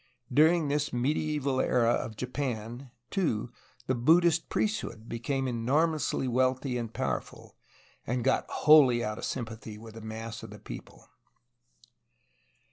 During 0.33 0.67
this 0.67 0.91
medieval 0.91 1.59
era 1.61 1.91
of 1.91 2.15
Japan, 2.17 2.89
too, 3.11 3.51
the 3.85 3.93
Buddhist 3.93 4.49
priesthood 4.49 5.07
became 5.07 5.47
enormously 5.47 6.27
wealthy 6.27 6.75
and 6.75 6.91
powerful, 6.91 7.55
and 8.07 8.23
got 8.23 8.49
wholly 8.49 9.03
out 9.03 9.19
of 9.19 9.25
sympathy 9.25 9.77
with 9.77 9.93
the 9.93 10.01
mass 10.01 10.41
of 10.41 10.49
the 10.49 10.57
people. 10.57 11.07